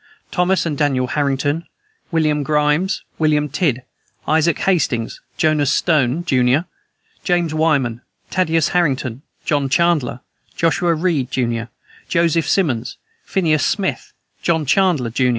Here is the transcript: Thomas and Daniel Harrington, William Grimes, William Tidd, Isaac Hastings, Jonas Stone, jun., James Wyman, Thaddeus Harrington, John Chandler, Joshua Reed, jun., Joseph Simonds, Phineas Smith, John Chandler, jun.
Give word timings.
Thomas 0.31 0.65
and 0.65 0.75
Daniel 0.75 1.05
Harrington, 1.05 1.65
William 2.11 2.41
Grimes, 2.41 3.03
William 3.19 3.47
Tidd, 3.49 3.83
Isaac 4.27 4.57
Hastings, 4.57 5.21
Jonas 5.37 5.71
Stone, 5.71 6.25
jun., 6.25 6.65
James 7.23 7.53
Wyman, 7.53 8.01
Thaddeus 8.31 8.69
Harrington, 8.69 9.21
John 9.45 9.69
Chandler, 9.69 10.21
Joshua 10.55 10.95
Reed, 10.95 11.29
jun., 11.29 11.67
Joseph 12.07 12.49
Simonds, 12.49 12.97
Phineas 13.25 13.63
Smith, 13.63 14.11
John 14.41 14.65
Chandler, 14.65 15.11
jun. 15.11 15.29